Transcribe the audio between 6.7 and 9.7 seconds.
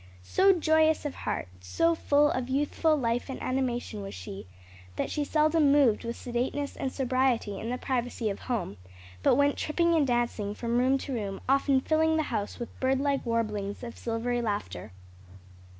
and sobriety in the privacy of home, but went